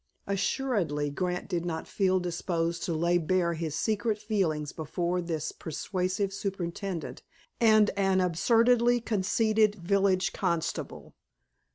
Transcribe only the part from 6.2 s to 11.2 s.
superintendent and an absurdly conceited village constable.